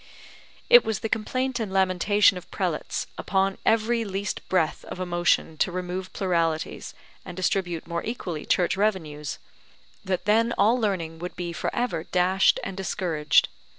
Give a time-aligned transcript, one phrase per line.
[0.67, 5.57] It was the complaint and lamentation of prelates, upon every least breath of a motion
[5.59, 9.37] to remove pluralities, and distribute more equally Church revenues,
[10.03, 13.49] that then all learning would be for ever dashed and discouraged.